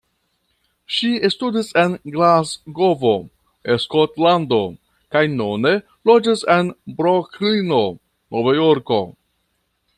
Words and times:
Ŝi 0.99 1.09
studis 1.33 1.67
en 1.81 1.91
Glasgovo, 2.15 3.11
Skotlando, 3.85 4.61
kaj 5.17 5.23
nune 5.37 5.77
loĝas 6.11 6.45
en 6.57 6.75
Broklino, 7.03 7.83
Novjorko. 8.39 9.03